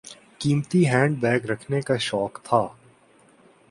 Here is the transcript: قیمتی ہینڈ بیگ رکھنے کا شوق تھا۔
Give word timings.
قیمتی 0.39 0.81
ہینڈ 0.87 1.17
بیگ 1.21 1.45
رکھنے 1.45 1.81
کا 1.81 1.97
شوق 1.97 2.41
تھا۔ 2.43 2.61